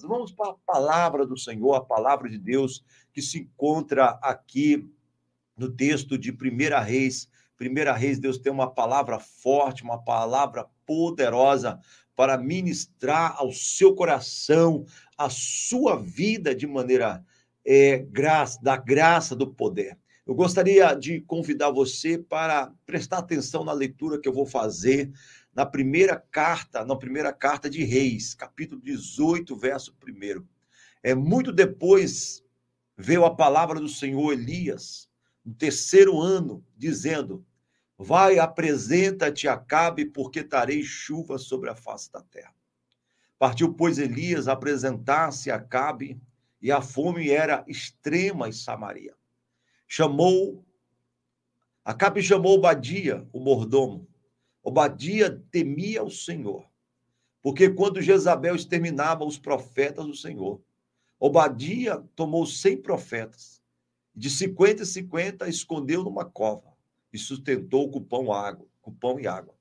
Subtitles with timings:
[0.00, 4.88] Vamos para a palavra do Senhor, a palavra de Deus que se encontra aqui
[5.56, 7.28] no texto de Primeira Reis.
[7.56, 11.80] Primeira Reis, Deus tem uma palavra forte, uma palavra poderosa
[12.14, 17.24] para ministrar ao seu coração, a sua vida de maneira
[17.64, 19.98] é, graça, da graça do poder.
[20.24, 25.10] Eu gostaria de convidar você para prestar atenção na leitura que eu vou fazer
[25.58, 30.46] na primeira carta, na primeira carta de Reis, capítulo 18, verso 1.
[31.02, 32.44] É muito depois
[32.96, 35.10] veio a palavra do Senhor Elias,
[35.44, 37.44] no terceiro ano, dizendo:
[37.98, 42.54] Vai, apresenta-te Acabe, porque tarei chuva sobre a face da terra.
[43.36, 46.20] Partiu, pois, Elias apresentar-se a Acabe,
[46.62, 49.16] e a fome era extrema em Samaria.
[49.88, 50.64] Chamou,
[51.84, 54.07] Acabe chamou Badia, o mordomo,
[54.68, 56.62] Obadia temia o Senhor,
[57.40, 60.60] porque quando Jezabel exterminava os profetas do Senhor,
[61.18, 63.62] Obadia tomou cem profetas,
[64.14, 66.76] de cinquenta em cinquenta escondeu numa cova
[67.10, 69.54] e sustentou com pão, água, com pão e água.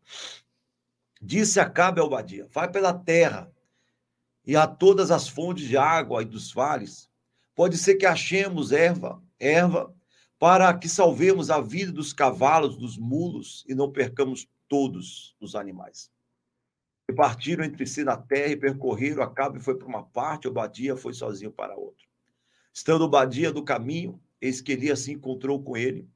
[1.21, 3.49] Disse Acabe a Obadia: Vai pela terra
[4.45, 7.09] e a todas as fontes de água e dos vales.
[7.55, 9.95] Pode ser que achemos erva, erva,
[10.37, 16.11] para que salvemos a vida dos cavalos, dos mulos e não percamos todos os animais.
[17.09, 21.13] E partiram entre si na terra e percorreram, Acabe foi para uma parte, Obadia foi
[21.13, 22.05] sozinho para outra.
[22.73, 26.07] Estando Obadia do caminho, eis que Elias se encontrou com ele.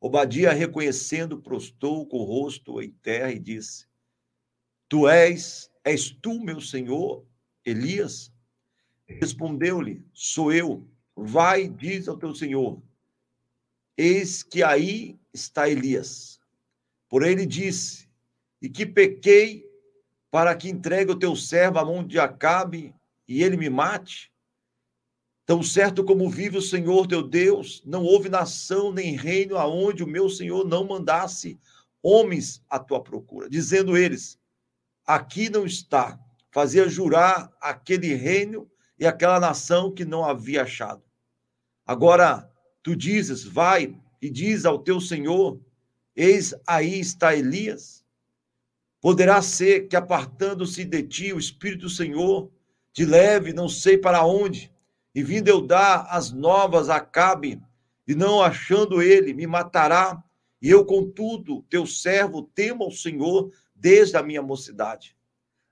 [0.00, 3.86] Obadia, reconhecendo, prostou com o rosto em terra e disse:
[4.88, 7.26] Tu és, és tu, meu senhor,
[7.64, 8.32] Elias?
[9.06, 10.88] Respondeu-lhe: Sou eu.
[11.14, 12.80] Vai, diz ao teu senhor:
[13.96, 16.37] Eis que aí está Elias.
[17.08, 18.08] Porém, ele disse:
[18.60, 19.64] E que pequei
[20.30, 22.94] para que entregue o teu servo à mão de Acabe
[23.26, 24.32] e ele me mate?
[25.46, 30.06] Tão certo como vive o Senhor teu Deus, não houve nação nem reino aonde o
[30.06, 31.58] meu Senhor não mandasse
[32.02, 34.38] homens à tua procura, dizendo eles:
[35.06, 36.20] Aqui não está.
[36.50, 41.02] Fazia jurar aquele reino e aquela nação que não havia achado.
[41.86, 42.50] Agora
[42.82, 45.58] tu dizes: Vai e diz ao teu Senhor:
[46.20, 48.04] Eis aí está Elias.
[49.00, 52.50] Poderá ser que, apartando-se de ti, o Espírito do Senhor
[52.92, 54.68] te leve, não sei para onde,
[55.14, 57.62] e vindo eu dar as novas Acabe,
[58.04, 60.20] e não achando ele, me matará,
[60.60, 65.16] e eu, contudo, teu servo, temo ao Senhor desde a minha mocidade.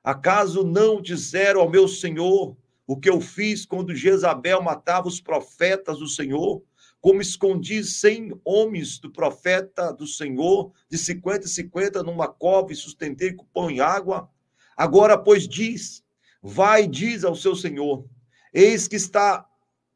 [0.05, 2.57] Acaso não disseram ao meu Senhor
[2.87, 6.63] o que eu fiz quando Jezabel matava os profetas do Senhor?
[7.07, 12.75] Como escondi cem homens do profeta do Senhor, de cinquenta e cinquenta, numa cova e
[12.75, 14.29] sustentei com pão e água.
[14.77, 16.03] Agora, pois, diz,
[16.43, 18.05] vai e diz ao seu Senhor,
[18.53, 19.47] eis que está,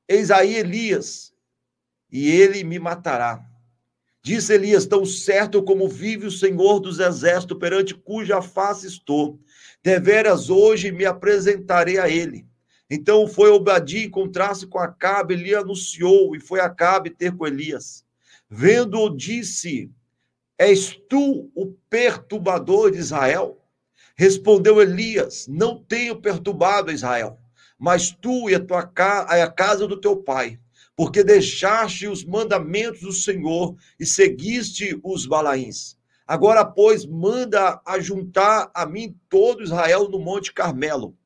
[0.09, 1.34] eis aí Elias,
[2.12, 3.44] e ele me matará.
[4.22, 9.41] Disse Elias, tão certo como vive o Senhor dos exércitos, perante cuja face estou,
[9.82, 12.48] deveras hoje me apresentarei a ele
[12.91, 18.05] então foi Obadiah encontrar-se com Acabe, ele anunciou, e foi Acabe ter com Elias.
[18.49, 19.89] Vendo-o, disse:
[20.59, 23.65] És tu o perturbador de Israel?
[24.17, 27.39] Respondeu Elias: Não tenho perturbado Israel,
[27.78, 30.59] mas tu e a tua casa, a casa do teu pai,
[30.97, 35.97] porque deixaste os mandamentos do Senhor e seguiste os balaíns.
[36.27, 41.17] Agora, pois, manda ajuntar a mim todo Israel no Monte Carmelo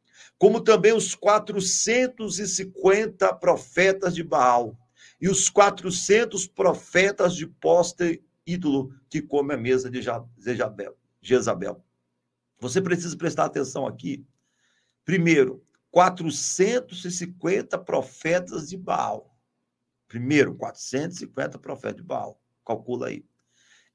[0.45, 4.79] como também os 450 profetas de Baal
[5.19, 10.03] e os 400 profetas de poste ídolo que come a mesa de
[11.23, 11.83] Jezabel.
[12.61, 14.23] Você precisa prestar atenção aqui.
[15.03, 19.35] Primeiro, 450 profetas de Baal.
[20.07, 22.39] Primeiro, 450 profetas de Baal.
[22.67, 23.25] Calcula aí.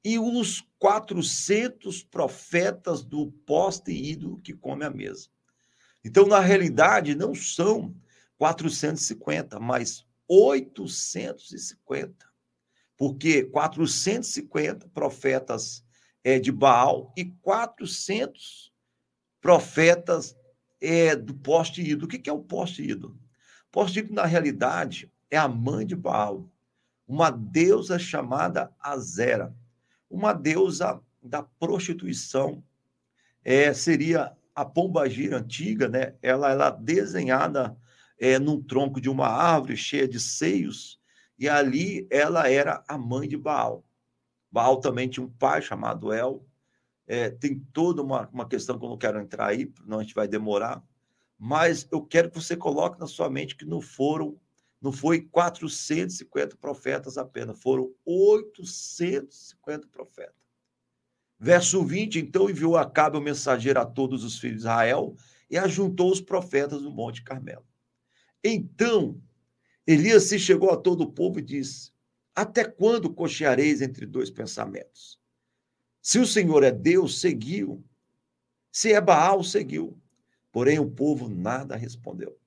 [0.03, 5.29] E os 400 profetas do poste ídolo que come a mesa.
[6.03, 7.95] Então, na realidade, não são
[8.37, 12.27] 450, mas 850.
[12.97, 15.83] Porque 450 profetas
[16.24, 18.74] é, de Baal e 400
[19.41, 20.35] profetas
[20.81, 22.06] é, do poste ídolo.
[22.06, 23.18] O que é o poste ídolo?
[23.68, 26.50] O poste ídolo, na realidade, é a mãe de Baal,
[27.07, 29.56] uma deusa chamada Azera,
[30.09, 32.63] uma deusa da prostituição.
[33.44, 37.77] É, seria a pombagira antiga, né, ela era desenhada
[38.19, 41.00] é, num tronco de uma árvore cheia de seios,
[41.38, 43.85] e ali ela era a mãe de Baal.
[44.51, 46.45] Baal também tinha um pai chamado El.
[47.07, 50.13] É, tem toda uma, uma questão que eu não quero entrar aí, não a gente
[50.13, 50.83] vai demorar.
[51.38, 54.38] mas eu quero que você coloque na sua mente que não foram,
[54.81, 60.49] não foi 450 profetas apenas, foram 850 profetas.
[61.39, 65.15] Verso 20, então enviou Acabe o mensageiro a todos os filhos de Israel
[65.50, 67.65] e ajuntou os profetas no Monte Carmelo.
[68.44, 69.21] Então,
[69.88, 71.91] Elias se chegou a todo o povo e disse:
[72.36, 75.19] Até quando cocheareis entre dois pensamentos?
[76.01, 77.83] Se o Senhor é Deus, seguiu.
[78.71, 79.97] Se é Baal, seguiu.
[80.51, 82.38] Porém, o povo nada respondeu.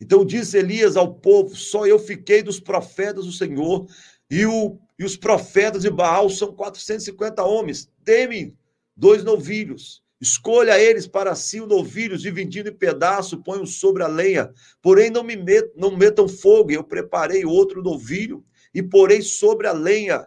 [0.00, 3.86] Então disse Elias ao povo: Só eu fiquei dos profetas do Senhor,
[4.30, 7.90] e, o, e os profetas de Baal são 450 homens.
[8.04, 8.56] Temem
[8.96, 10.02] dois novilhos.
[10.20, 14.52] Escolha eles para si o novilho, dividindo em pedaço, ponham sobre a lenha.
[14.80, 16.70] Porém, não me met, não metam fogo.
[16.70, 20.26] Eu preparei outro novilho e porei sobre a lenha,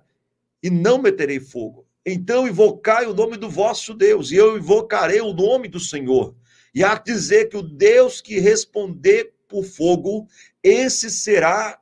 [0.61, 1.85] e não meterei fogo.
[2.05, 6.35] Então invocai o nome do vosso Deus, e eu invocarei o nome do Senhor.
[6.73, 10.27] E há que dizer que o Deus que responder por fogo,
[10.63, 11.79] esse será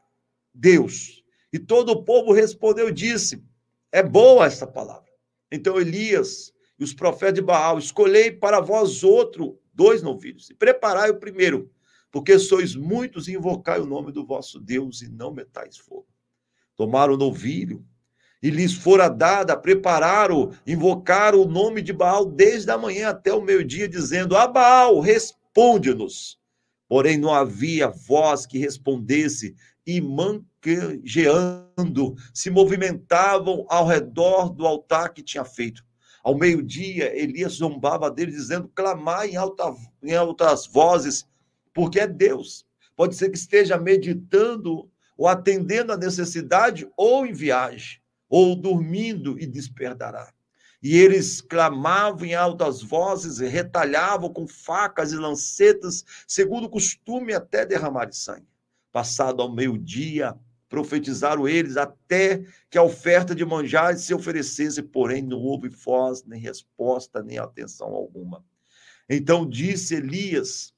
[0.54, 1.25] Deus.
[1.56, 3.42] E todo o povo respondeu e disse:
[3.90, 5.10] É boa esta palavra.
[5.50, 11.10] Então Elias e os profetas de Baal, escolhei para vós outro dois novilhos, e preparai
[11.12, 11.72] o primeiro,
[12.12, 16.10] porque sois muitos, e invocai o nome do vosso Deus, e não metais fogo.
[16.76, 17.86] Tomaram o novilho,
[18.44, 23.42] e lhes fora dada, prepararam, invocaram o nome de Baal desde a manhã até o
[23.42, 26.38] meio-dia, dizendo: A Baal, responde-nos.
[26.86, 29.56] Porém, não havia voz que respondesse,
[29.86, 35.86] e manquejeando se movimentavam ao redor do altar que tinha feito.
[36.24, 39.72] Ao meio-dia, Elias zombava dele, dizendo: clamai em, alta,
[40.02, 41.28] em altas vozes,
[41.74, 42.66] porque é Deus.
[42.96, 48.00] Pode ser que esteja meditando ou atendendo a necessidade, ou em viagem
[48.30, 50.32] ou dormindo e despertará.
[50.82, 57.66] E eles clamavam em altas vozes, retalhavam com facas e lancetas, segundo o costume, até
[57.66, 58.48] derramar sangue.
[58.96, 60.34] Passado ao meio-dia,
[60.70, 66.40] profetizaram eles até que a oferta de manjares se oferecesse, porém não houve voz, nem
[66.40, 68.42] resposta, nem atenção alguma.
[69.10, 70.74] Então disse Elias,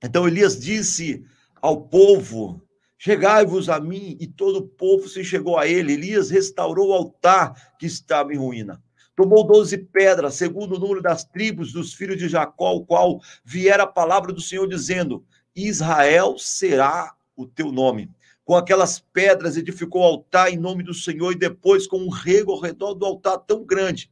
[0.00, 1.24] então Elias disse
[1.60, 2.62] ao povo:
[2.96, 5.94] Chegai-vos a mim, e todo o povo se chegou a ele.
[5.94, 8.80] Elias restaurou o altar que estava em ruína.
[9.16, 13.82] Tomou doze pedras, segundo o número das tribos dos filhos de Jacó, o qual viera
[13.82, 18.10] a palavra do Senhor, dizendo: Israel será o teu nome.
[18.44, 22.52] Com aquelas pedras edificou o altar em nome do Senhor, e depois com um rego
[22.52, 24.10] ao redor do altar tão grande,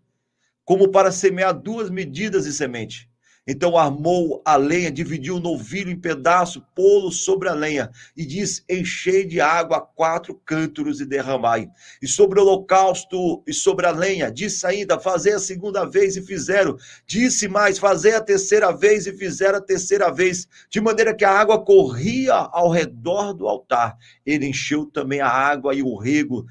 [0.65, 3.09] como para semear duas medidas de semente.
[3.51, 8.63] Então armou a lenha, dividiu o novilho em pedaço, pô-lo sobre a lenha, e diz:
[8.69, 11.67] Enchei de água quatro cântaros e derramai.
[12.03, 16.21] E sobre o holocausto e sobre a lenha, disse ainda: Fazei a segunda vez e
[16.21, 16.77] fizeram.
[17.07, 21.33] Disse mais: Fazei a terceira vez e fizeram a terceira vez, de maneira que a
[21.33, 23.97] água corria ao redor do altar.
[24.27, 26.45] Ele encheu também a água e o rego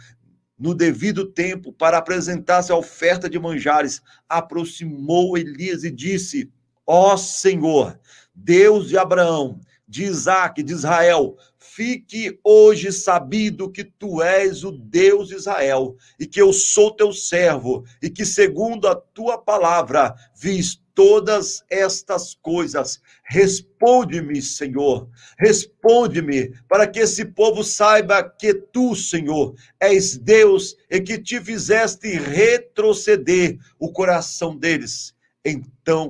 [0.57, 4.01] no devido tempo para apresentar-se a oferta de manjares.
[4.27, 6.51] Aproximou Elias e disse:
[6.89, 7.99] Ó Senhor,
[8.33, 15.27] Deus de Abraão, de Isaac, de Israel, fique hoje sabido que tu és o Deus
[15.27, 20.81] de Israel e que eu sou teu servo e que, segundo a tua palavra, vis
[20.95, 23.01] todas estas coisas.
[23.25, 31.17] Responde-me, Senhor, responde-me, para que esse povo saiba que tu, Senhor, és Deus e que
[31.17, 35.15] te fizeste retroceder o coração deles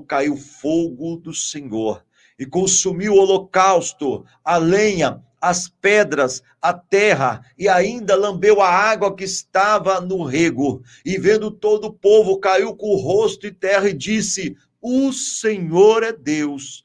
[0.08, 2.04] caiu fogo do Senhor
[2.40, 9.16] e consumiu o holocausto, a lenha, as pedras, a terra, e ainda lambeu a água
[9.16, 10.82] que estava no rego.
[11.06, 16.04] E vendo todo o povo, caiu com o rosto em terra e disse: O Senhor
[16.04, 16.84] é Deus,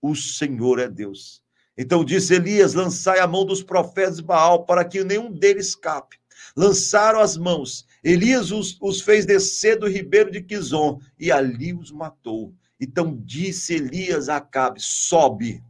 [0.00, 1.42] o Senhor é Deus.
[1.76, 6.18] Então disse Elias: Lançai a mão dos profetas de Baal, para que nenhum deles escape.
[6.56, 11.90] Lançaram as mãos, Elias os, os fez descer do ribeiro de Quizon e ali os
[11.90, 12.54] matou.
[12.80, 15.62] Então disse Elias a Acabe: sobe,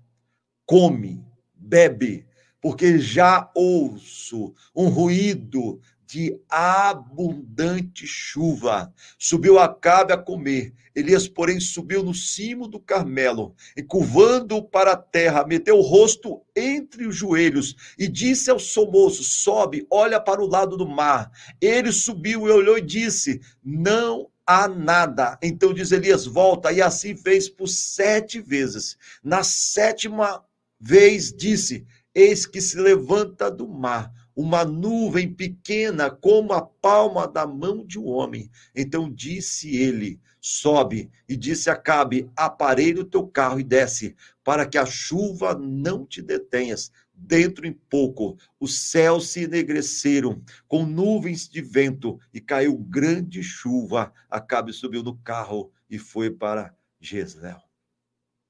[0.64, 1.22] come,
[1.54, 2.26] bebe,
[2.60, 5.80] porque já ouço um ruído
[6.12, 8.92] de abundante chuva.
[9.18, 10.74] Subiu Acabe a comer.
[10.94, 16.42] Elias, porém, subiu no cimo do Carmelo, e curvando para a terra, meteu o rosto
[16.54, 21.30] entre os joelhos e disse ao somoço: Sobe, olha para o lado do mar.
[21.58, 25.38] Ele subiu e olhou e disse: Não há nada.
[25.42, 28.98] Então diz Elias: Volta, e assim fez por sete vezes.
[29.24, 30.44] Na sétima
[30.78, 37.46] vez disse: Eis que se levanta do mar uma nuvem pequena como a palma da
[37.46, 38.50] mão de um homem.
[38.74, 41.10] Então disse ele: sobe.
[41.28, 46.20] E disse Acabe: aparelhe o teu carro e desce, para que a chuva não te
[46.20, 46.90] detenhas.
[47.14, 54.12] Dentro em pouco, os céus se enegreceram com nuvens de vento e caiu grande chuva.
[54.28, 57.62] Acabe subiu no carro e foi para Jezreel.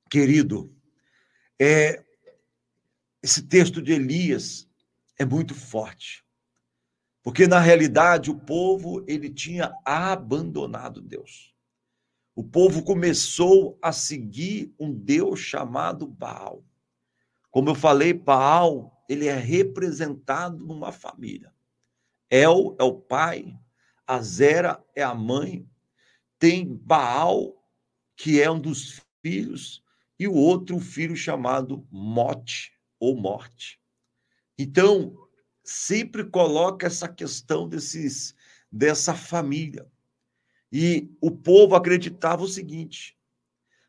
[0.08, 0.74] Querido,
[1.60, 2.02] é,
[3.22, 4.68] esse texto de Elias
[5.18, 6.24] é muito forte.
[7.22, 11.54] Porque na realidade o povo ele tinha abandonado Deus.
[12.34, 16.64] O povo começou a seguir um Deus chamado Baal.
[17.50, 21.52] Como eu falei, Baal, ele é representado numa família.
[22.30, 23.54] El é o pai,
[24.06, 25.68] Azera é a mãe,
[26.38, 27.62] tem Baal,
[28.16, 29.84] que é um dos filhos,
[30.18, 33.81] e o outro filho chamado Mote ou Morte.
[34.62, 35.16] Então,
[35.64, 38.32] sempre coloca essa questão desses
[38.70, 39.90] dessa família.
[40.70, 43.18] E o povo acreditava o seguinte: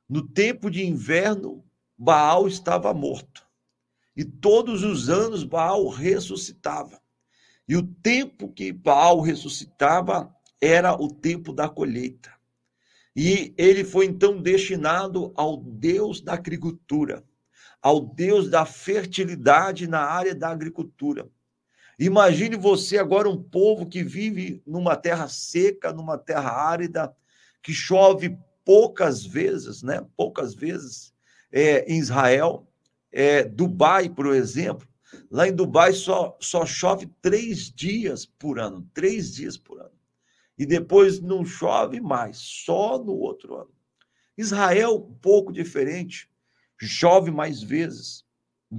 [0.09, 1.63] no tempo de inverno,
[1.95, 3.47] Baal estava morto.
[4.15, 6.99] E todos os anos Baal ressuscitava.
[7.67, 12.33] E o tempo que Baal ressuscitava era o tempo da colheita.
[13.15, 17.23] E ele foi então destinado ao Deus da agricultura,
[17.83, 21.27] ao Deus da fertilidade na área da agricultura.
[21.99, 27.13] Imagine você agora um povo que vive numa terra seca, numa terra árida,
[27.61, 30.03] que chove poucas vezes, né?
[30.15, 31.13] Poucas vezes
[31.51, 32.65] é, em Israel.
[33.11, 34.87] É, Dubai, por exemplo,
[35.29, 39.91] lá em Dubai só, só chove três dias por ano, três dias por ano.
[40.57, 43.71] E depois não chove mais, só no outro ano.
[44.37, 46.29] Israel, um pouco diferente,
[46.87, 48.23] chove mais vezes,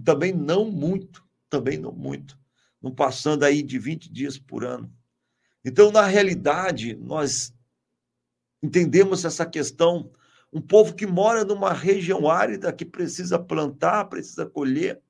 [0.04, 2.38] também não muito, também não muito
[2.84, 4.92] não passando aí de 20 dias por ano.
[5.64, 7.54] Então, na realidade, nós
[8.62, 10.12] entendemos essa questão.
[10.52, 15.00] Um povo que mora numa região árida, que precisa plantar, precisa colher,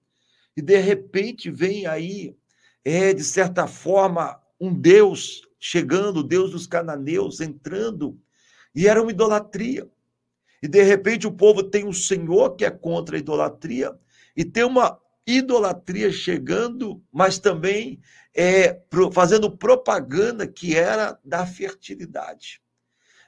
[0.56, 2.36] e de repente vem aí,
[2.84, 8.16] é, de certa forma, um Deus chegando, Deus dos cananeus entrando,
[8.72, 9.90] e era uma idolatria.
[10.64, 13.94] E de repente o povo tem um Senhor que é contra a idolatria,
[14.34, 18.00] e tem uma idolatria chegando, mas também
[18.34, 18.80] é,
[19.12, 22.62] fazendo propaganda que era da fertilidade.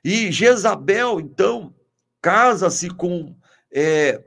[0.03, 1.75] E Jezabel, então,
[2.23, 3.37] casa-se com,
[3.71, 4.25] é,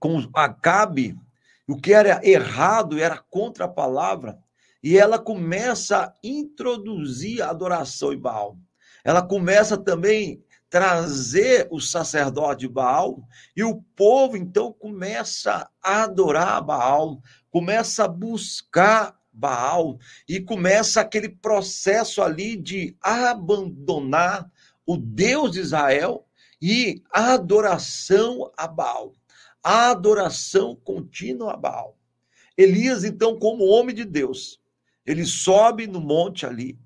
[0.00, 1.16] com Acabe,
[1.68, 4.36] o que era errado, era contra a palavra,
[4.82, 8.58] e ela começa a introduzir a adoração em Baal.
[9.04, 13.22] Ela começa também trazer o sacerdote Baal,
[13.56, 19.98] e o povo então começa a adorar Baal, começa a buscar Baal,
[20.28, 24.50] e começa aquele processo ali de abandonar
[24.86, 26.26] o Deus de Israel
[26.60, 29.12] e a adoração a Baal,
[29.62, 31.96] a adoração contínua a Baal.
[32.56, 34.60] Elias, então, como homem de Deus,
[35.06, 36.78] ele sobe no monte ali,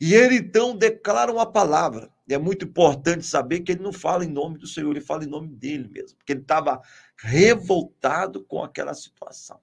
[0.00, 4.30] e ele então declara uma palavra é muito importante saber que ele não fala em
[4.30, 6.80] nome do Senhor, ele fala em nome dele mesmo, porque ele estava
[7.16, 9.60] revoltado com aquela situação.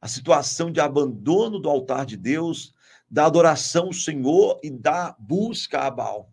[0.00, 2.74] A situação de abandono do altar de Deus,
[3.10, 6.32] da adoração ao Senhor e da busca a Baal.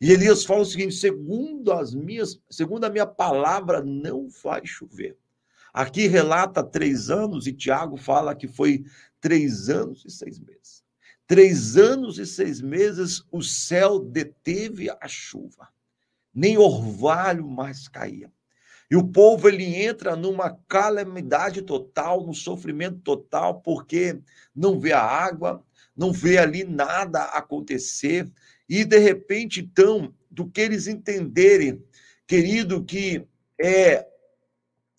[0.00, 5.16] E Elias fala o seguinte: segundo as minhas, segundo a minha palavra, não vai chover.
[5.72, 8.84] Aqui relata três anos, e Tiago fala que foi
[9.20, 10.83] três anos e seis meses.
[11.26, 15.68] Três anos e seis meses o céu deteve a chuva,
[16.34, 18.30] nem orvalho mais caía.
[18.90, 24.20] E o povo ele entra numa calamidade total, no sofrimento total, porque
[24.54, 25.64] não vê a água,
[25.96, 28.30] não vê ali nada acontecer,
[28.68, 31.82] e de repente, então, do que eles entenderem,
[32.26, 33.26] querido, que
[33.60, 34.06] é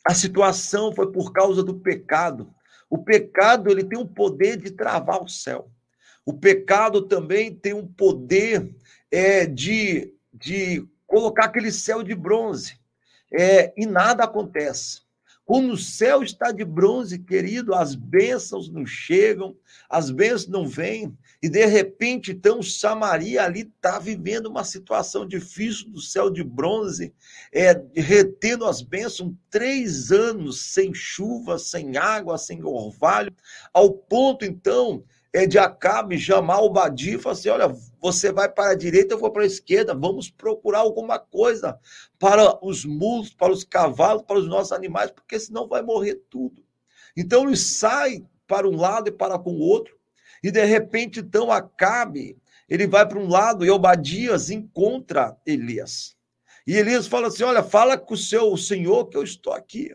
[0.06, 2.54] a situação foi por causa do pecado.
[2.90, 5.72] O pecado ele tem o poder de travar o céu.
[6.26, 8.76] O pecado também tem um poder
[9.12, 12.80] é, de, de colocar aquele céu de bronze
[13.32, 15.06] é, e nada acontece.
[15.46, 19.56] Quando o céu está de bronze, querido, as bênçãos não chegam,
[19.88, 25.92] as bênçãos não vêm, e de repente, então, Samaria ali está vivendo uma situação difícil
[25.92, 27.14] do céu de bronze,
[27.54, 33.32] é, retendo as bênçãos, três anos sem chuva, sem água, sem orvalho,
[33.72, 35.04] ao ponto, então,
[35.36, 39.14] é de Acabe chamar o Badi e falar assim: olha, você vai para a direita,
[39.14, 41.78] eu vou para a esquerda, vamos procurar alguma coisa
[42.18, 46.64] para os mulos, para os cavalos, para os nossos animais, porque senão vai morrer tudo.
[47.18, 49.98] Então ele sai para um lado e para com o outro,
[50.42, 52.38] e de repente, então, Acabe,
[52.70, 56.16] ele vai para um lado e Obadias encontra Elias.
[56.66, 59.94] E Elias fala assim: Olha, fala com o seu senhor que eu estou aqui.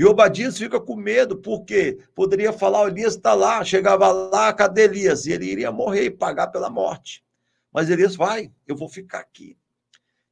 [0.00, 5.26] E Obadias fica com medo, porque poderia falar: Elias está lá, chegava lá, cadê Elias?
[5.26, 7.22] E ele iria morrer e pagar pela morte.
[7.70, 9.58] Mas Elias vai, eu vou ficar aqui.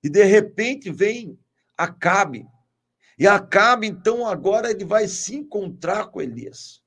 [0.02, 1.38] E de repente vem
[1.76, 2.46] Acabe.
[3.18, 6.80] E Acabe, então, agora ele vai se encontrar com Elias.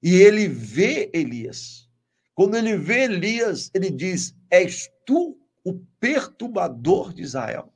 [0.00, 1.88] E ele vê Elias.
[2.32, 7.73] Quando ele vê Elias, ele diz: És tu o perturbador de Israel.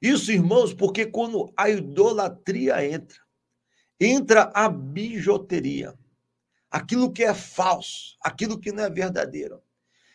[0.00, 3.18] Isso, irmãos, porque quando a idolatria entra,
[4.00, 5.94] entra a bijuteria,
[6.70, 9.62] aquilo que é falso, aquilo que não é verdadeiro.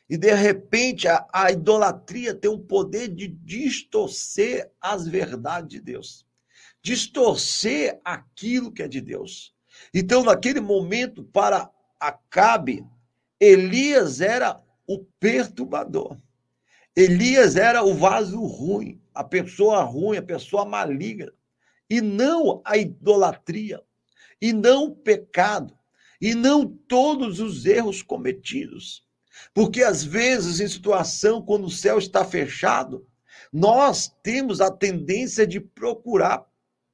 [0.10, 6.25] E de repente a, a idolatria tem o poder de distorcer as verdades de Deus,
[6.82, 9.54] distorcer aquilo que é de Deus.
[9.94, 12.86] Então, naquele momento, para Acabe,
[13.39, 16.18] Elias era o perturbador.
[16.96, 21.32] Elias era o vaso ruim, a pessoa ruim, a pessoa maligna,
[21.90, 23.82] e não a idolatria,
[24.42, 25.78] e não o pecado,
[26.22, 29.06] e não todos os erros cometidos.
[29.54, 33.06] Porque às vezes, em situação, quando o céu está fechado,
[33.52, 36.46] nós temos a tendência de procurar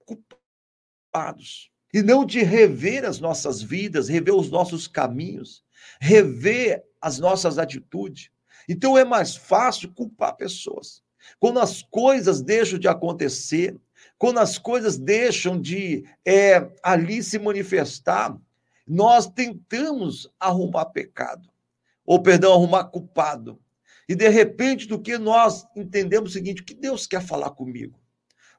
[0.06, 5.64] culpados e não de rever as nossas vidas, rever os nossos caminhos,
[6.00, 8.30] rever as nossas atitudes.
[8.68, 11.04] Então é mais fácil culpar pessoas.
[11.40, 13.80] Quando as coisas deixam de acontecer,
[14.18, 18.38] quando as coisas deixam de é, ali se manifestar,
[18.88, 21.50] nós tentamos arrumar pecado
[22.06, 23.60] ou perdão, arrumar culpado.
[24.08, 28.00] E de repente, do que nós entendemos o seguinte: o que Deus quer falar comigo?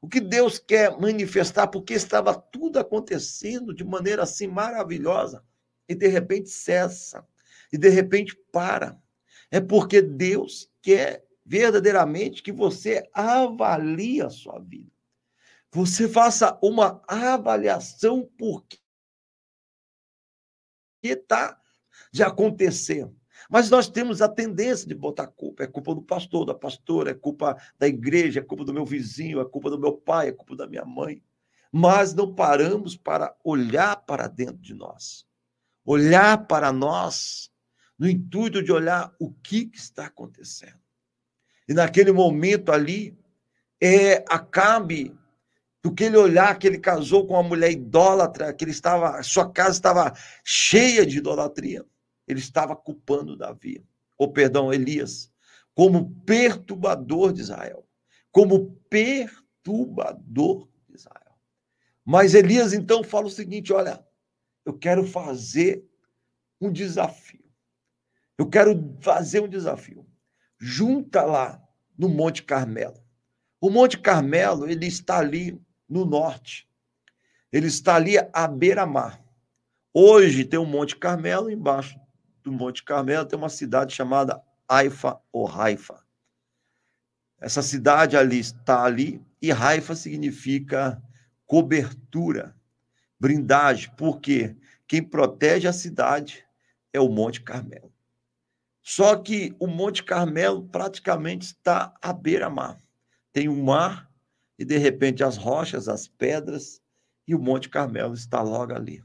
[0.00, 1.68] O que Deus quer manifestar?
[1.68, 5.44] Porque estava tudo acontecendo de maneira assim maravilhosa
[5.88, 7.26] e de repente cessa,
[7.72, 8.98] e de repente para.
[9.52, 14.90] É porque Deus quer verdadeiramente que você avalie a sua vida.
[15.70, 18.78] Você faça uma avaliação por que
[21.02, 21.60] está
[22.10, 23.06] de acontecer.
[23.50, 25.64] Mas nós temos a tendência de botar culpa.
[25.64, 29.38] É culpa do pastor, da pastora, é culpa da igreja, é culpa do meu vizinho,
[29.38, 31.22] é culpa do meu pai, é culpa da minha mãe.
[31.70, 35.26] Mas não paramos para olhar para dentro de nós.
[35.84, 37.51] Olhar para nós
[38.02, 40.80] no intuito de olhar o que, está acontecendo.
[41.68, 43.16] E naquele momento ali,
[43.80, 45.16] é, Acabe,
[45.96, 49.76] que ele olhar que ele casou com uma mulher idólatra, que ele estava, sua casa
[49.76, 50.12] estava
[50.42, 51.86] cheia de idolatria
[52.26, 53.84] ele estava culpando Davi,
[54.18, 55.30] ou perdão, Elias,
[55.72, 57.86] como perturbador de Israel,
[58.32, 61.36] como perturbador de Israel.
[62.04, 64.04] Mas Elias então fala o seguinte: olha,
[64.64, 65.84] eu quero fazer
[66.60, 67.41] um desafio.
[68.42, 70.04] Eu quero fazer um desafio.
[70.58, 71.62] Junta lá
[71.96, 73.00] no Monte Carmelo.
[73.60, 76.68] O Monte Carmelo, ele está ali no norte.
[77.52, 79.22] Ele está ali à beira-mar.
[79.94, 81.96] Hoje tem o Monte Carmelo, embaixo
[82.42, 86.04] do Monte Carmelo tem uma cidade chamada Haifa ou Haifa.
[87.40, 91.00] Essa cidade ali está ali e Haifa significa
[91.46, 92.56] cobertura,
[93.20, 94.56] brindagem, porque
[94.88, 96.44] quem protege a cidade
[96.92, 97.91] é o Monte Carmelo.
[98.82, 102.82] Só que o Monte Carmelo praticamente está à beira-mar.
[103.32, 104.10] Tem um mar
[104.58, 106.82] e de repente as rochas, as pedras
[107.26, 109.02] e o Monte Carmelo está logo ali.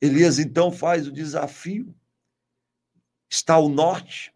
[0.00, 1.94] Elias então faz o desafio
[3.28, 4.32] está ao norte,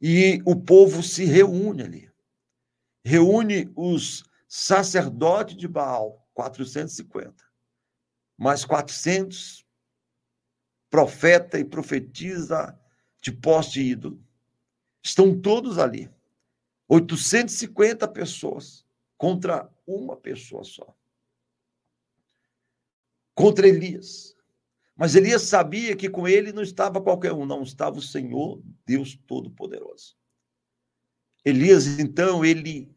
[0.00, 2.12] e o povo se reúne ali.
[3.04, 7.44] Reúne os sacerdotes de Baal, 450,
[8.36, 9.66] mais 400
[10.90, 12.78] profeta e profetiza
[13.20, 14.22] de poste ídolo.
[15.02, 16.10] Estão todos ali.
[16.88, 20.94] 850 pessoas contra uma pessoa só.
[23.34, 24.34] Contra Elias.
[24.96, 29.16] Mas Elias sabia que com ele não estava qualquer um, não estava o Senhor, Deus
[29.26, 30.16] Todo-Poderoso.
[31.44, 32.90] Elias, então, ele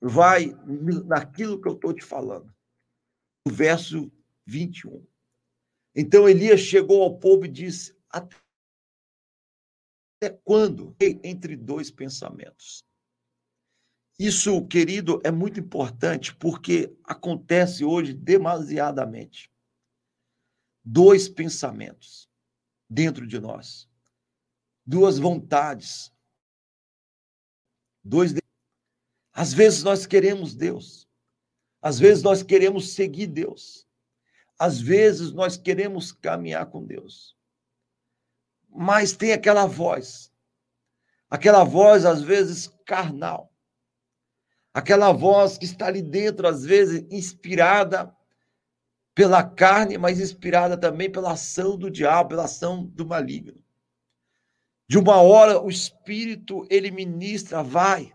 [0.00, 0.56] vai
[1.04, 2.52] naquilo que eu estou te falando,
[3.46, 4.10] no verso
[4.46, 5.04] 21.
[5.94, 7.96] Então Elias chegou ao povo e disse:
[10.22, 10.94] Até quando?
[11.00, 12.84] Entre dois pensamentos.
[14.16, 19.50] Isso, querido, é muito importante porque acontece hoje demasiadamente
[20.84, 22.30] dois pensamentos
[22.88, 23.90] dentro de nós,
[24.86, 26.14] duas vontades,
[28.04, 28.32] dois.
[29.32, 31.08] Às vezes nós queremos Deus,
[31.80, 33.88] às vezes nós queremos seguir Deus,
[34.56, 37.36] às vezes nós queremos caminhar com Deus.
[38.74, 40.32] Mas tem aquela voz.
[41.30, 43.52] Aquela voz, às vezes, carnal.
[44.74, 48.14] Aquela voz que está ali dentro, às vezes, inspirada
[49.14, 53.62] pela carne, mas inspirada também pela ação do diabo, pela ação do maligno.
[54.88, 58.12] De uma hora, o Espírito, ele ministra, vai.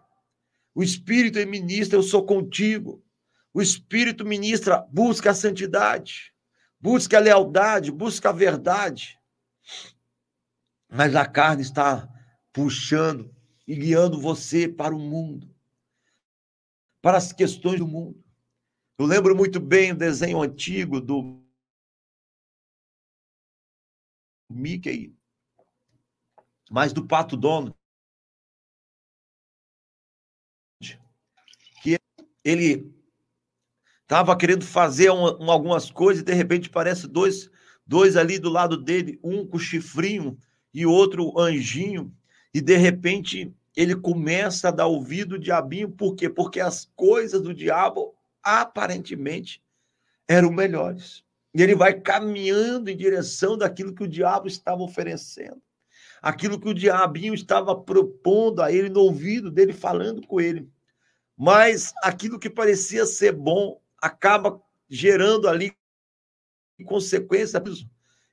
[0.74, 3.04] O Espírito, ele ministra, eu sou contigo.
[3.54, 6.32] O Espírito ministra, busca a santidade,
[6.80, 9.20] busca a lealdade, busca a verdade.
[10.90, 12.08] Mas a carne está
[12.54, 13.36] puxando
[13.68, 15.54] e guiando você para o mundo,
[17.02, 18.24] para as questões do mundo.
[18.98, 21.40] Eu lembro muito bem o desenho antigo do
[24.50, 25.16] Mickey,
[26.72, 27.76] mas do Pato Dono,
[31.84, 32.00] que
[32.44, 32.92] ele
[34.02, 37.52] estava querendo fazer um, um, algumas coisas e de repente parece dois,
[37.86, 40.40] dois ali do lado dele, um com chifrinho
[40.74, 42.14] e outro anjinho,
[42.54, 46.30] e de repente ele começa a dar ouvido ao diabinho, por quê?
[46.30, 49.62] Porque as coisas do diabo aparentemente
[50.28, 51.24] eram melhores.
[51.54, 55.62] E ele vai caminhando em direção daquilo que o diabo estava oferecendo,
[56.22, 60.70] aquilo que o diabinho estava propondo a ele no ouvido dele, falando com ele.
[61.38, 65.72] Mas aquilo que parecia ser bom acaba gerando ali
[66.86, 67.62] consequência.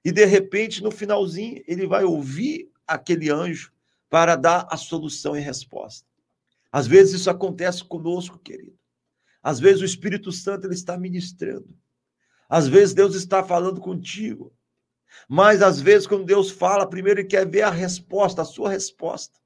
[0.05, 3.73] E de repente, no finalzinho, ele vai ouvir aquele anjo
[4.11, 6.07] para dar a solução e resposta.
[6.71, 8.79] Às vezes isso acontece conosco, querido.
[9.43, 11.69] Às vezes o Espírito Santo ele está ministrando.
[12.49, 14.53] Às vezes Deus está falando contigo.
[15.29, 19.39] Mas às vezes quando Deus fala, primeiro ele quer ver a resposta, a sua resposta.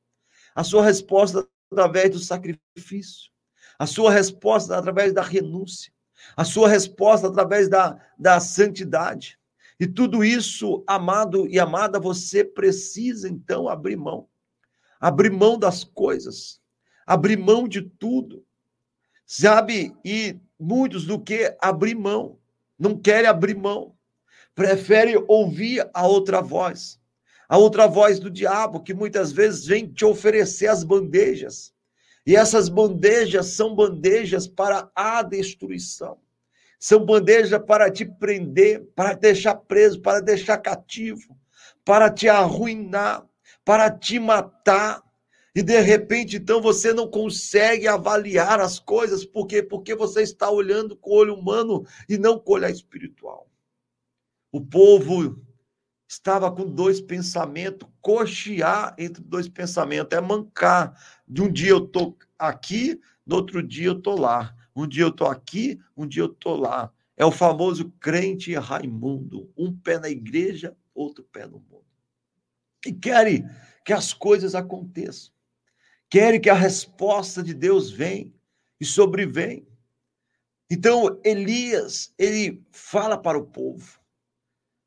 [0.55, 3.31] A sua resposta através do sacrifício.
[3.79, 5.93] A sua resposta através da renúncia.
[6.37, 9.39] A sua resposta através da, da santidade.
[9.79, 14.29] E tudo isso, amado e amada, você precisa então abrir mão.
[15.01, 16.61] Abrir mão das coisas.
[17.07, 18.45] Abrir mão de tudo
[19.29, 19.95] sabe?
[20.03, 22.39] E muitos do que abrir mão,
[22.79, 23.95] não querem abrir mão,
[24.55, 26.99] prefere ouvir a outra voz,
[27.47, 31.75] a outra voz do diabo, que muitas vezes vem te oferecer as bandejas.
[32.27, 36.19] E essas bandejas são bandejas para a destruição.
[36.79, 41.37] São bandejas para te prender, para deixar preso, para deixar cativo,
[41.85, 43.27] para te arruinar,
[43.65, 45.03] para te matar,
[45.59, 49.61] e de repente, então, você não consegue avaliar as coisas, por quê?
[49.61, 53.51] Porque você está olhando com o olho humano e não com o olhar espiritual.
[54.53, 55.45] O povo
[56.09, 60.97] estava com dois pensamentos, cochear entre dois pensamentos, é mancar.
[61.27, 64.55] De um dia eu estou aqui, no outro dia eu estou lá.
[64.79, 66.93] Um dia eu estou aqui, um dia eu estou lá.
[67.17, 71.85] É o famoso crente Raimundo, um pé na igreja, outro pé no mundo.
[72.87, 73.45] E querem
[73.85, 75.33] que as coisas aconteçam
[76.11, 78.33] querem que a resposta de Deus venha
[78.81, 79.67] e sobrevém.
[80.71, 83.99] Então, Elias, ele fala para o povo,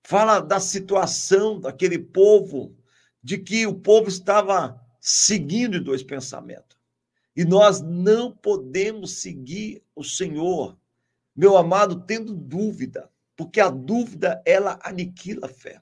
[0.04, 2.75] fala da situação daquele povo,
[3.23, 6.77] de que o povo estava seguindo dois pensamentos.
[7.36, 10.78] E nós não podemos seguir o Senhor,
[11.36, 15.82] meu amado, tendo dúvida, porque a dúvida ela aniquila a fé.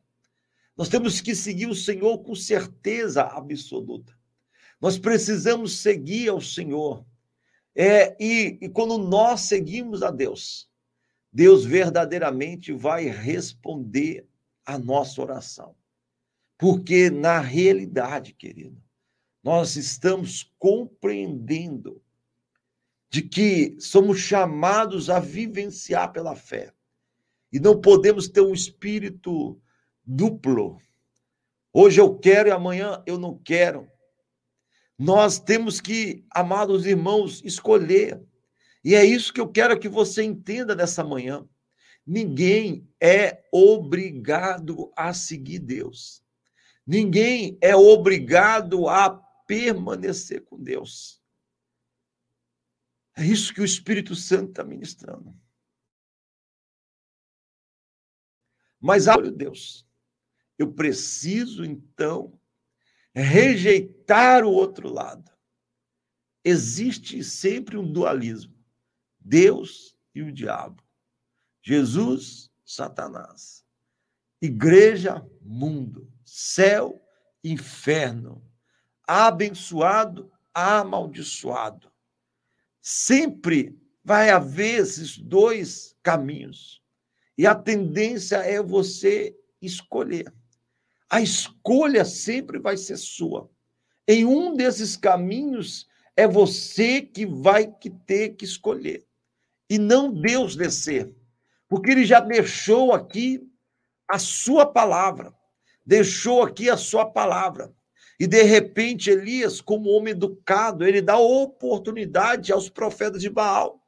[0.78, 4.18] Nós temos que seguir o Senhor com certeza absoluta.
[4.80, 7.06] Nós precisamos seguir ao Senhor.
[7.76, 10.70] É, e, e quando nós seguimos a Deus,
[11.32, 14.26] Deus verdadeiramente vai responder
[14.66, 15.76] a nossa oração.
[16.58, 18.82] Porque, na realidade, querido,
[19.50, 22.00] nós estamos compreendendo
[23.10, 26.72] de que somos chamados a vivenciar pela fé.
[27.52, 29.60] E não podemos ter um espírito
[30.06, 30.78] duplo.
[31.74, 33.90] Hoje eu quero e amanhã eu não quero.
[34.96, 38.22] Nós temos que, amados irmãos, escolher.
[38.84, 41.44] E é isso que eu quero que você entenda nessa manhã.
[42.06, 46.22] Ninguém é obrigado a seguir Deus.
[46.86, 51.20] Ninguém é obrigado a permanecer com Deus.
[53.18, 55.36] É isso que o Espírito Santo está ministrando.
[58.80, 59.88] Mas, olha Deus,
[60.56, 62.40] eu preciso então
[63.12, 65.32] rejeitar o outro lado.
[66.44, 68.56] Existe sempre um dualismo:
[69.20, 70.84] Deus e o diabo,
[71.60, 73.66] Jesus, Satanás,
[74.40, 77.04] igreja, mundo, céu,
[77.44, 78.48] inferno,
[79.10, 81.92] abençoado, amaldiçoado.
[82.80, 86.80] Sempre vai haver esses dois caminhos.
[87.36, 90.32] E a tendência é você escolher.
[91.10, 93.50] A escolha sempre vai ser sua.
[94.08, 99.08] Em um desses caminhos é você que vai que ter que escolher
[99.68, 101.12] e não Deus descer,
[101.68, 103.42] porque ele já deixou aqui
[104.08, 105.34] a sua palavra,
[105.84, 107.74] deixou aqui a sua palavra.
[108.20, 113.80] E de repente Elias, como homem educado, ele dá oportunidade aos profetas de Baal.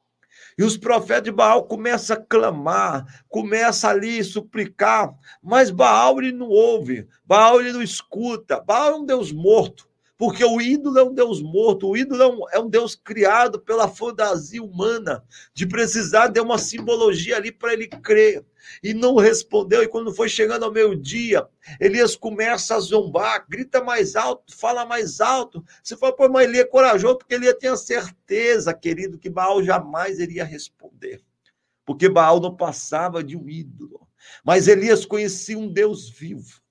[0.58, 5.14] E os profetas de Baal começam a clamar, começam ali a suplicar,
[5.44, 9.91] mas Baal ele não ouve, Baal ele não escuta, Baal é um Deus morto
[10.22, 13.60] porque o ídolo é um Deus morto, o ídolo é um, é um Deus criado
[13.60, 18.46] pela fantasia humana, de precisar de uma simbologia ali para ele crer.
[18.84, 21.48] E não respondeu, e quando foi chegando ao meio-dia,
[21.80, 25.66] Elias começa a zombar, grita mais alto, fala mais alto.
[25.82, 30.20] Você fala, pô, mas ele é corajoso, porque ele tinha certeza, querido, que Baal jamais
[30.20, 31.20] iria responder.
[31.84, 34.08] Porque Baal não passava de um ídolo.
[34.46, 36.62] Mas Elias conhecia um Deus vivo,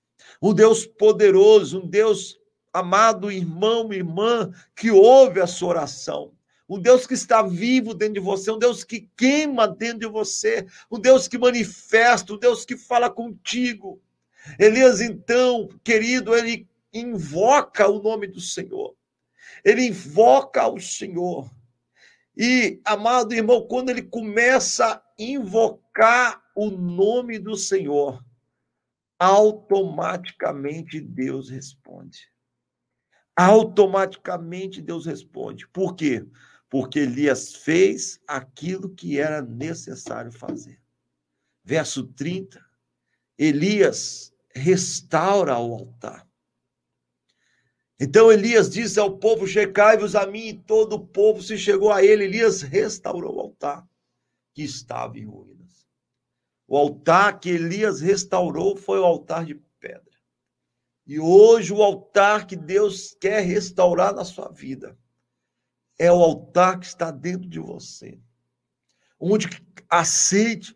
[0.41, 2.40] um Deus poderoso, um Deus
[2.73, 6.33] amado irmão, irmã, que ouve a sua oração.
[6.69, 10.67] Um Deus que está vivo dentro de você, um Deus que queima dentro de você,
[10.91, 14.01] um Deus que manifesta, um Deus que fala contigo.
[14.59, 18.95] Elias, então, querido, ele invoca o nome do Senhor.
[19.65, 21.51] Ele invoca o Senhor.
[22.37, 28.25] E, amado irmão, quando ele começa a invocar o nome do Senhor,
[29.19, 32.30] automaticamente Deus responde
[33.41, 35.67] automaticamente Deus responde.
[35.69, 36.27] Por quê?
[36.69, 40.79] Porque Elias fez aquilo que era necessário fazer.
[41.65, 42.63] Verso 30,
[43.39, 46.29] Elias restaura o altar.
[47.99, 52.05] Então Elias disse ao povo: Checai-vos a mim, e todo o povo se chegou a
[52.05, 52.25] ele.
[52.25, 53.89] Elias restaurou o altar
[54.53, 55.87] que estava em ruínas.
[56.69, 59.55] O altar que Elias restaurou foi o altar de
[61.11, 64.97] e hoje o altar que Deus quer restaurar na sua vida
[65.99, 68.23] é o altar que está dentro de você,
[69.19, 69.49] onde
[69.89, 70.73] aceite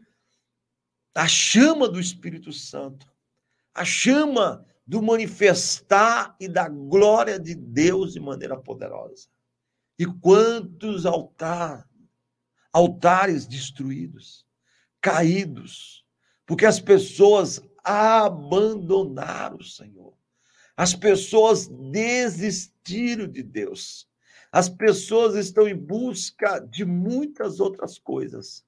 [1.15, 3.07] a chama do Espírito Santo,
[3.73, 9.29] a chama do manifestar e da glória de Deus de maneira poderosa.
[9.97, 11.89] E quantos altar,
[12.73, 14.45] altares destruídos,
[15.01, 16.05] caídos,
[16.45, 20.24] porque as pessoas abandonaram o Senhor.
[20.77, 24.09] As pessoas desistiram de Deus.
[24.51, 28.65] As pessoas estão em busca de muitas outras coisas,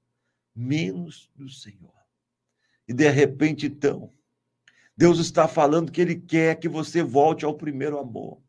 [0.55, 1.93] menos do Senhor.
[2.87, 4.13] E de repente, então,
[4.95, 8.41] Deus está falando que Ele quer que você volte ao primeiro amor,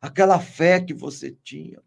[0.00, 1.80] aquela fé que você tinha,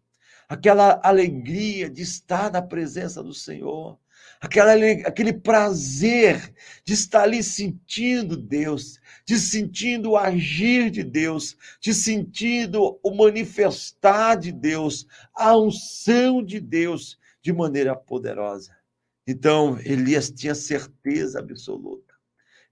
[0.48, 3.98] aquela alegria de estar na presença do Senhor,
[4.42, 4.72] aquela,
[5.06, 6.52] aquele prazer
[6.84, 14.34] de estar ali sentindo Deus, de sentindo o agir de Deus, de sentindo o manifestar
[14.34, 18.76] de Deus, a unção de Deus de maneira poderosa.
[19.24, 22.12] Então, Elias tinha certeza absoluta.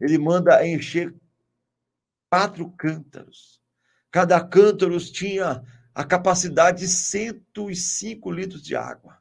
[0.00, 1.14] Ele manda encher
[2.28, 3.60] quatro cântaros.
[4.10, 5.62] Cada cântaro tinha
[5.94, 9.19] a capacidade de 105 litros de água.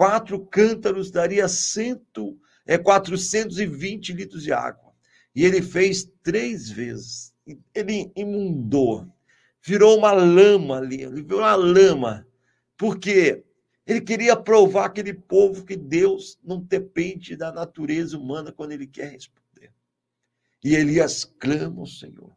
[0.00, 4.94] Quatro cântaros daria cento, é, 420 litros de água.
[5.34, 7.34] E ele fez três vezes.
[7.74, 9.06] Ele imundou.
[9.62, 11.02] Virou uma lama ali.
[11.02, 12.26] Ele virou uma lama.
[12.78, 13.44] Porque
[13.86, 19.12] ele queria provar aquele povo que Deus não depende da natureza humana quando ele quer
[19.12, 19.70] responder.
[20.64, 22.34] E Elias clama ao Senhor.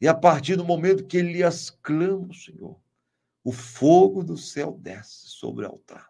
[0.00, 2.76] E a partir do momento que Elias clama ao Senhor,
[3.44, 6.07] o fogo do céu desce sobre o altar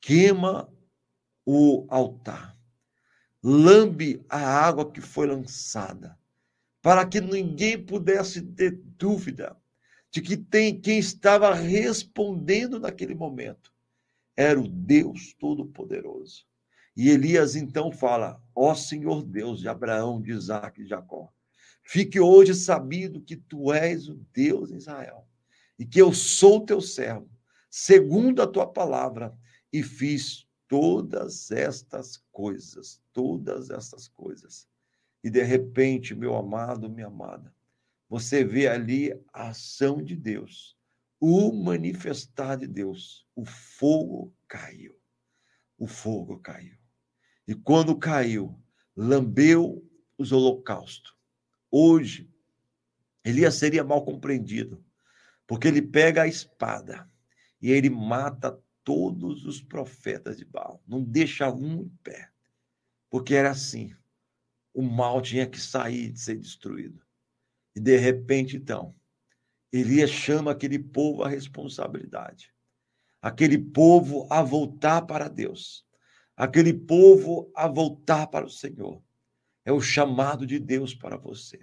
[0.00, 0.72] queima
[1.44, 2.56] o altar,
[3.42, 6.18] lambe a água que foi lançada,
[6.82, 9.56] para que ninguém pudesse ter dúvida
[10.10, 13.72] de que tem quem estava respondendo naquele momento
[14.36, 16.44] era o Deus Todo-Poderoso.
[16.96, 21.32] E Elias então fala: Ó Senhor Deus de Abraão, de Isaac e de Jacó,
[21.82, 25.26] fique hoje sabido que tu és o Deus de Israel
[25.78, 27.30] e que eu sou teu servo,
[27.70, 29.36] segundo a tua palavra
[29.72, 34.68] e fiz todas estas coisas, todas estas coisas.
[35.22, 37.54] E de repente, meu amado, minha amada,
[38.08, 40.76] você vê ali a ação de Deus,
[41.20, 43.26] o manifestar de Deus.
[43.36, 44.98] O fogo caiu.
[45.78, 46.76] O fogo caiu.
[47.46, 48.58] E quando caiu,
[48.96, 51.14] lambeu os holocaustos.
[51.70, 52.28] Hoje,
[53.24, 54.84] Elias seria mal compreendido,
[55.46, 57.08] porque ele pega a espada
[57.60, 58.58] e ele mata
[58.90, 62.28] todos os profetas de Baal, não deixa um em pé,
[63.08, 63.94] porque era assim:
[64.74, 67.00] o mal tinha que sair de ser destruído.
[67.72, 68.92] E de repente, então,
[69.72, 72.52] Elias chama aquele povo à responsabilidade,
[73.22, 75.86] aquele povo a voltar para Deus,
[76.36, 79.00] aquele povo a voltar para o Senhor.
[79.64, 81.60] É o chamado de Deus para você.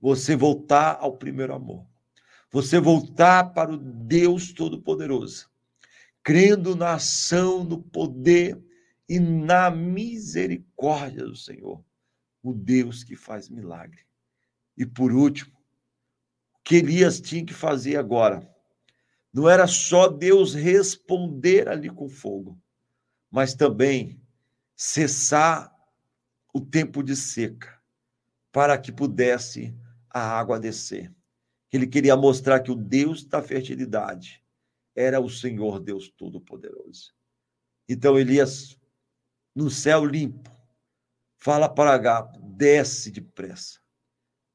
[0.00, 1.86] Você voltar ao primeiro amor.
[2.50, 5.50] Você voltar para o Deus Todo-Poderoso,
[6.26, 8.60] crendo na ação, no poder
[9.08, 11.84] e na misericórdia do Senhor,
[12.42, 14.00] o Deus que faz milagre.
[14.76, 15.56] E por último,
[16.52, 18.44] o que Elias tinha que fazer agora
[19.32, 22.60] não era só Deus responder ali com fogo,
[23.30, 24.20] mas também
[24.74, 25.72] cessar
[26.52, 27.80] o tempo de seca,
[28.50, 29.72] para que pudesse
[30.10, 31.14] a água descer.
[31.72, 34.44] Ele queria mostrar que o Deus da fertilidade
[34.96, 37.14] era o Senhor Deus Todo-Poderoso.
[37.86, 38.80] Então Elias,
[39.54, 40.50] no céu limpo,
[41.38, 43.78] fala para H, desce depressa,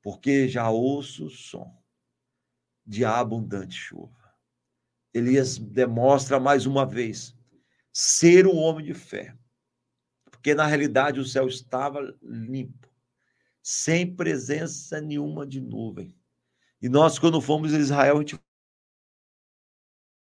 [0.02, 1.80] porque já ouço o som
[2.86, 4.20] de abundante chuva.
[5.14, 7.38] Elias demonstra mais uma vez
[7.94, 9.38] ser um homem de fé,
[10.26, 12.90] porque na realidade o céu estava limpo,
[13.62, 16.18] sem presença nenhuma de nuvem.
[16.82, 18.40] E nós, quando fomos a Israel, a gente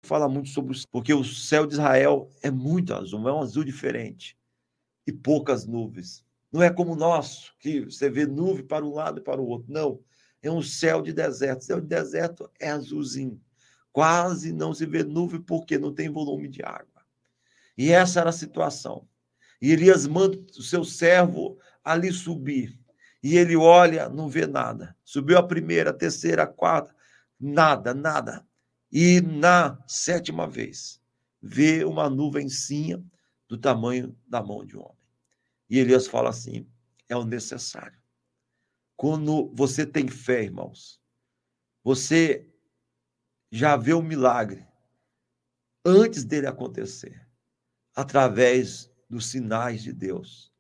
[0.07, 3.65] fala muito sobre o porque o céu de Israel é muito azul, é um azul
[3.65, 4.37] diferente
[5.07, 6.25] e poucas nuvens.
[6.53, 9.47] Não é como o nosso, que você vê nuvem para um lado e para o
[9.47, 9.71] outro.
[9.71, 10.01] Não,
[10.43, 11.61] é um céu de deserto.
[11.61, 13.41] O céu de deserto é azulzinho.
[13.93, 17.03] Quase não se vê nuvem porque não tem volume de água.
[17.77, 19.07] E essa era a situação.
[19.61, 22.79] E Elias manda o seu servo ali subir.
[23.23, 24.97] E ele olha, não vê nada.
[25.05, 26.95] Subiu a primeira, a terceira, a quarta,
[27.41, 28.47] nada, nada.
[28.99, 31.03] E na sétima vez,
[31.43, 33.05] vê uma nuvencinha
[33.47, 35.07] do tamanho da mão de um homem.
[35.69, 36.67] E Elias fala assim:
[37.07, 38.01] é o necessário.
[38.97, 40.99] Quando você tem fé, irmãos,
[41.85, 42.51] você
[43.51, 44.67] já vê o milagre
[45.85, 47.29] antes dele acontecer,
[47.95, 50.51] através dos sinais de Deus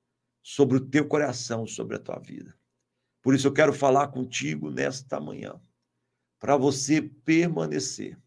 [0.42, 2.54] sobre o teu coração, sobre a tua vida.
[3.22, 5.58] Por isso eu quero falar contigo nesta manhã,
[6.38, 8.20] para você permanecer,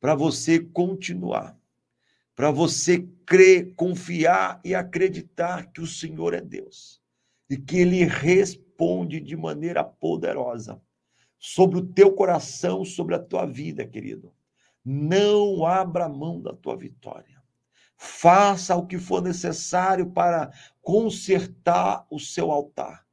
[0.00, 1.58] para você continuar,
[2.34, 7.00] para você crer, confiar e acreditar que o Senhor é Deus
[7.48, 10.80] e que ele responde de maneira poderosa
[11.38, 14.32] sobre o teu coração, sobre a tua vida, querido.
[14.84, 17.42] Não abra mão da tua vitória.
[17.96, 23.06] Faça o que for necessário para consertar o seu altar.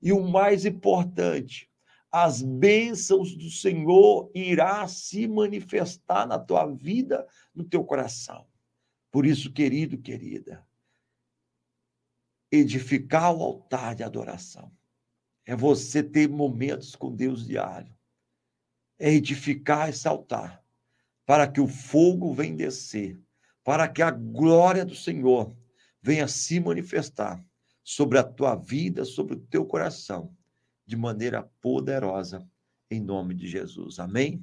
[0.00, 1.68] E o mais importante,
[2.10, 8.46] as bênçãos do Senhor irá se manifestar na tua vida, no teu coração.
[9.10, 10.66] Por isso, querido, querida,
[12.50, 14.72] edificar o altar de adoração
[15.46, 17.94] é você ter momentos com Deus diário.
[18.98, 20.62] É edificar esse altar
[21.24, 23.18] para que o fogo venha descer
[23.68, 25.54] para que a glória do Senhor
[26.00, 27.44] venha se manifestar
[27.84, 30.34] sobre a tua vida, sobre o teu coração,
[30.88, 32.48] de maneira poderosa,
[32.90, 33.98] em nome de Jesus.
[33.98, 34.42] Amém?